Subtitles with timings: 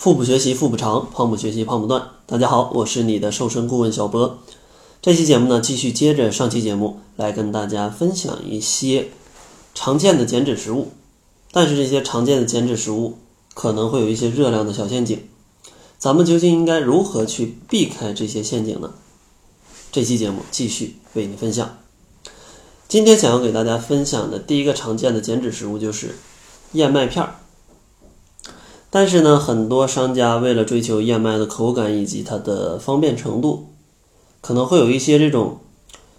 [0.00, 2.12] 腹部学习腹部长，胖不学习胖不断。
[2.24, 4.38] 大家好，我是你的瘦身顾问小波。
[5.02, 9.10] 这期节目呢，继续接着上期节目来跟大家分享一些
[9.74, 10.92] 常见的减脂食物。
[11.52, 13.18] 但是这些常见的减脂食物
[13.52, 15.22] 可能会有一些热量的小陷阱，
[15.98, 18.94] 咱们究竟应该如何去避开这些陷阱呢？
[19.92, 21.76] 这期节目继续为你分享。
[22.88, 26.16] 今天想要给大家分享的第一个常见的减脂食物就是
[26.72, 27.39] 燕麦片儿。
[28.92, 33.72] 但是呢，很多商家为了追求燕麦的口感以及它的方便程度，
[34.40, 35.60] 可能会有一些这种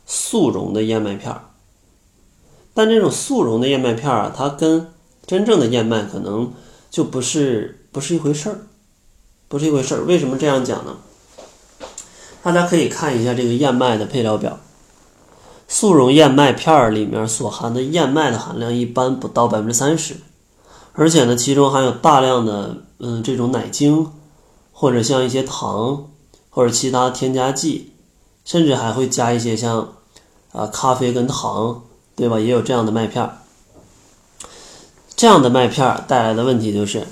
[0.05, 1.41] 速溶的燕麦片儿。
[2.73, 4.87] 但这种速溶的燕麦片儿啊，它跟
[5.27, 6.53] 真正的燕麦可能
[6.89, 8.59] 就不是不是一回事儿，
[9.49, 10.05] 不是一回事儿。
[10.05, 10.95] 为什么这样讲呢？
[12.41, 14.57] 大家可以看一下这个燕麦的配料表，
[15.67, 20.15] 速溶燕麦片儿里面所含的燕麦的含量一般不到百分之三十。
[20.93, 24.11] 而且呢，其中含有大量的嗯这种奶精，
[24.71, 26.09] 或者像一些糖
[26.49, 27.93] 或者其他添加剂，
[28.43, 29.93] 甚至还会加一些像
[30.51, 31.83] 啊咖啡跟糖，
[32.15, 32.39] 对吧？
[32.39, 33.37] 也有这样的麦片儿。
[35.15, 37.07] 这样的麦片儿带来的问题就是，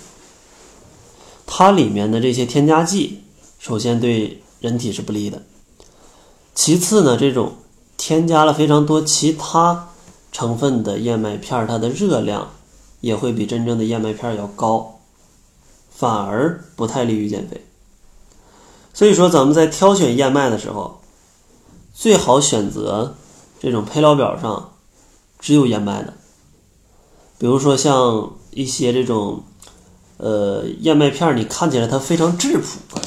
[1.46, 3.24] 它里面的这些添加剂，
[3.60, 5.44] 首先对人体是不利的。
[6.54, 7.54] 其次呢，这种
[7.96, 9.90] 添加了非常多其他
[10.32, 12.50] 成分的燕麦片儿，它的热量。
[13.02, 15.00] 也会比真正的燕麦片要高，
[15.90, 17.66] 反而不太利于减肥。
[18.94, 21.00] 所以说，咱们在挑选燕麦的时候，
[21.94, 23.16] 最好选择
[23.60, 24.72] 这种配料表上
[25.40, 26.14] 只有燕麦的。
[27.38, 29.44] 比如说像一些这种
[30.18, 33.00] 呃燕麦片，你看起来它非常质朴。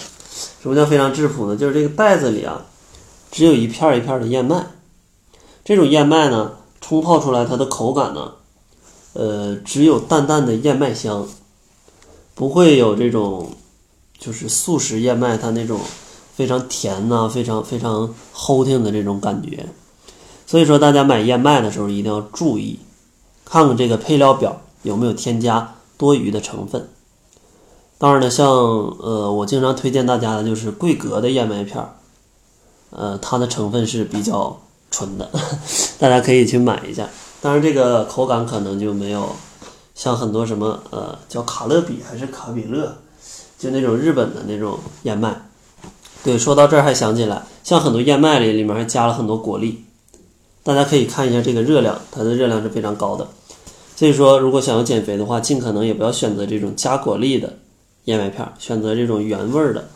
[0.63, 1.57] 什么叫非常质朴呢？
[1.57, 2.65] 就是这个袋子里啊，
[3.31, 4.65] 只有一片一片的燕麦。
[5.65, 8.35] 这种燕麦呢，冲泡出来它的口感呢。
[9.15, 11.27] 呃，只有淡淡的燕麦香，
[12.35, 13.51] 不会有这种，
[14.19, 15.81] 就是速食燕麦它那种
[16.35, 19.67] 非常甜呐、非常非常齁挺的这种感觉。
[20.47, 22.79] 所以说，大家买燕麦的时候一定要注意，
[23.45, 26.89] 看看这个配料表有没有添加多余的成分。
[27.99, 31.95] 当然呢，像呃，我经常推荐大家的就是桂格的燕麦片儿，
[32.91, 34.61] 呃，它的成分是比较
[34.91, 35.31] 纯的，
[36.01, 37.09] 大家可以去买一下。
[37.43, 39.35] 当然，这个口感可能就没有
[39.97, 42.97] 像很多什么呃叫卡乐比还是卡比乐，
[43.59, 45.49] 就那种日本的那种燕麦。
[46.23, 49.85] 对，说到这儿还想起来，像很多燕麦里里面还加了很多果粒，
[50.63, 53.27] 大家可以看一下这个热量，它的热量是非常高的。
[53.97, 57.59] 所以说，如果想要减肥的话，尽可能也不要选择这种加果粒的
[58.05, 59.89] 燕麦片，选择这种原味儿的，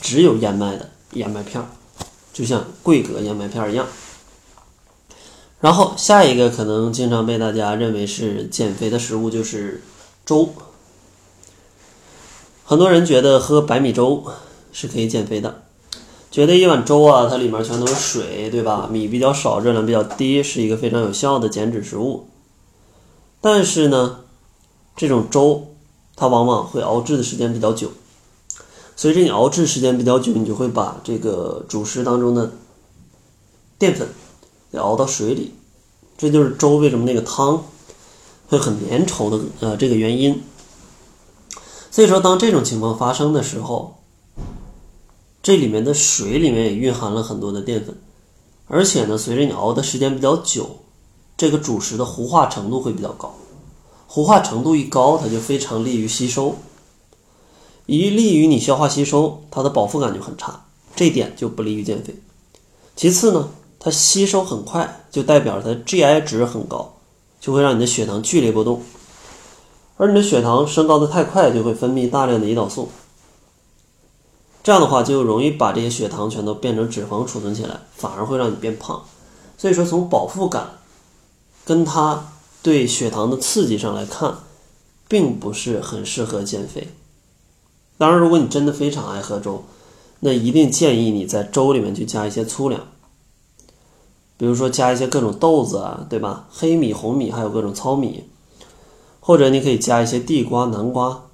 [0.00, 1.62] 只有燕麦的燕麦片，
[2.32, 3.86] 就像桂格燕麦片一样。
[5.64, 9.82] 然后下一个可能经常被大家认为是减肥的食物就是
[10.26, 10.50] 粥。
[12.66, 14.22] 很多人觉得喝白米粥
[14.72, 15.62] 是可以减肥的，
[16.30, 18.86] 觉得一碗粥啊，它里面全都是水，对吧？
[18.92, 22.28] 米比较少，热量比较低，是一个非常有效的减脂食物。
[23.40, 24.18] 但是呢，
[24.94, 25.68] 这种粥
[26.14, 27.90] 它往往会熬制的时间比较久，
[28.96, 32.52] 随着你熬制时间比较久，你就会把这个主食当中的
[33.78, 34.06] 淀粉。
[34.74, 35.54] 得熬到水里，
[36.18, 37.64] 这就是粥为什么那个汤
[38.48, 40.42] 会很粘稠的呃这个原因。
[41.90, 43.98] 所以说，当这种情况发生的时候，
[45.42, 47.96] 这里面的水里面也蕴含了很多的淀粉，
[48.66, 50.80] 而且呢，随着你熬的时间比较久，
[51.36, 53.34] 这个主食的糊化程度会比较高。
[54.08, 56.56] 糊化程度一高，它就非常利于吸收，
[57.86, 62.14] 一利于你消化吸收，它的饱腹感就很差，这点就不利于减肥。
[62.96, 63.50] 其次呢。
[63.84, 66.94] 它吸收很快，就代表它 GI 值很高，
[67.38, 68.80] 就会让你的血糖剧烈波动，
[69.98, 72.88] 而你的血糖升高的太快，就会分泌大量的胰岛素，
[74.62, 79.04] 这样的话就容易把这些血糖全都变成脂肪储存起来，反而会让你变胖。
[79.58, 80.78] 所以说，从饱腹感
[81.66, 84.34] 跟它对血糖的刺激上来看，
[85.08, 86.88] 并不是很适合减肥。
[87.98, 89.62] 当然，如果你真的非常爱喝粥，
[90.20, 92.80] 那一定建议你在粥里面去加一些粗粮。
[94.36, 96.48] 比如说加一些各种豆子啊，对吧？
[96.50, 98.24] 黑米、红米，还有各种糙米，
[99.20, 101.26] 或者你可以加一些地瓜、南瓜，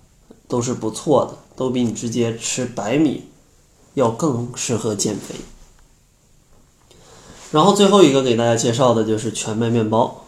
[0.47, 3.25] 都是不错的，都比你直接吃白米
[3.94, 5.35] 要更适合减肥。
[7.50, 10.25] 然后最后一个给大家介绍的就是全麦面包。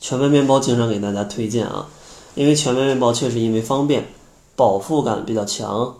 [0.00, 1.88] 全麦面包经常给大家推荐啊，
[2.34, 4.08] 因为全麦面包确实因为方便、
[4.56, 5.98] 饱腹感比较强，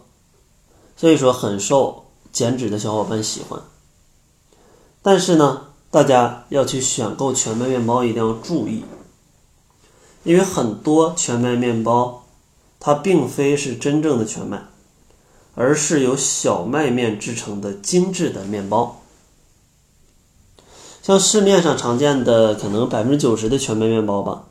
[0.97, 3.63] 所以说很受减脂的小伙伴喜欢。
[5.01, 5.68] 但是呢。
[5.91, 8.85] 大家要去选购全麦面包，一定要注意，
[10.23, 12.25] 因为很多全麦面包
[12.79, 14.65] 它并非是真正的全麦，
[15.55, 19.01] 而是由小麦面制成的精致的面包。
[21.03, 24.45] 像市面上常见的，可能百分之九十的全麦面包吧，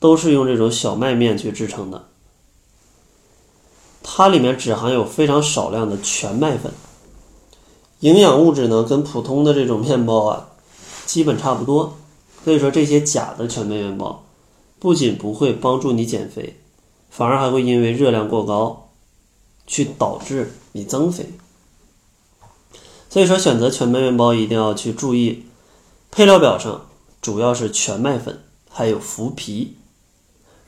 [0.00, 2.08] 都是用这种小麦面去制成的。
[4.02, 6.72] 它里面只含有非常少量的全麦粉，
[8.00, 10.48] 营养物质呢跟普通的这种面包啊
[11.06, 11.96] 基本差不多。
[12.44, 14.24] 所以说这些假的全麦面包，
[14.78, 16.60] 不仅不会帮助你减肥，
[17.08, 18.90] 反而还会因为热量过高，
[19.66, 21.30] 去导致你增肥。
[23.08, 25.46] 所以说选择全麦面包一定要去注意。
[26.10, 26.86] 配料表上
[27.20, 29.76] 主要是全麦粉，还有麸皮，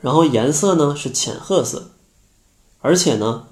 [0.01, 1.91] 然后颜色呢是浅褐色，
[2.81, 3.47] 而且呢，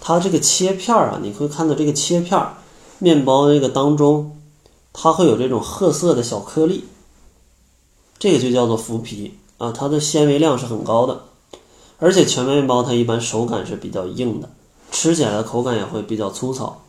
[0.00, 2.56] 它这个切片儿啊，你会看到这个切片儿
[2.98, 4.41] 面包那个当中，
[4.92, 6.84] 它会有这种褐色的小颗粒，
[8.18, 11.24] 这个就叫做麸皮啊，它的纤维量是很高的，
[11.98, 14.50] 而且全麦面包它一般手感是比较硬的，
[14.90, 16.82] 吃起来的口感也会比较粗糙，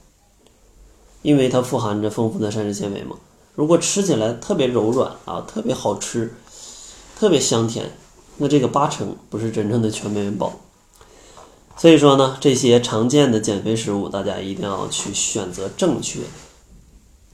[1.22, 3.16] 因为它富含着丰富的膳食纤维嘛。
[3.56, 6.34] 如果吃起来特别柔软啊，特别好吃，
[7.18, 7.96] 特别香甜，
[8.38, 10.52] 那这个八成不是真正的全麦面包。
[11.78, 16.20] 所以说呢，这些常见的减肥食物，大家一定要去选择正确，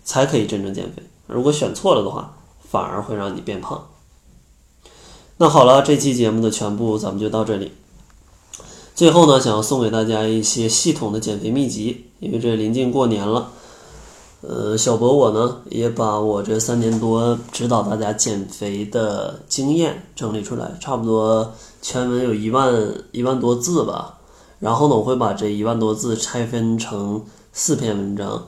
[0.03, 1.03] 才可以真正减肥。
[1.27, 2.37] 如果选错了的话，
[2.69, 3.87] 反而会让你变胖。
[5.37, 7.71] 那好了，这期节目的全部咱们就到这里。
[8.95, 13.51] 最后呢，想要送给大家一些系统的减肥秘籍，因为这临近过年了。
[14.41, 22.73] 呃，小博我呢也把我这三年多指导大家减肥的经验整理出来，差不多全文有一万
[23.11, 24.17] 一万多字吧。
[24.59, 27.23] 然后呢，我会把这一万多字拆分成
[27.53, 28.47] 四篇文章，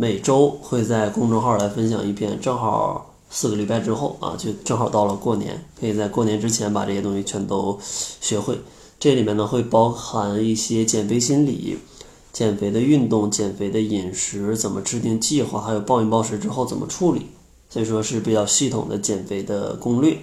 [0.00, 2.40] 每周会在公众号来分享一篇。
[2.40, 8.58] 正好四个礼拜之后啊，就正好到了过年，可以在过年之前把这些东西全都学会。
[8.98, 11.76] 这里面呢会包含一些减肥心理。
[12.32, 17.26] 减肥的运动、减肥的饮食怎么制定计划，还有暴饮暴食之后怎么处理，
[17.68, 20.16] 所以说是比较系统的减肥的攻略。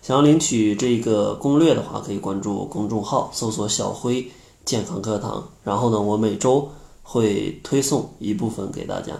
[0.00, 4.30] 想要领取这个攻略的话，可以关注公众号，搜索“小辉
[4.64, 6.68] 健康课堂”，然后呢，我每周
[7.10, 9.14] 会推送一部分给大家。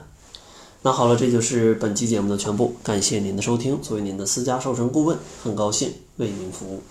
[0.82, 3.80] 那好了，这就是本期节目的全部，感谢您的收听。
[3.80, 6.82] 作为您的私家瘦身顾问，很高兴为您服务。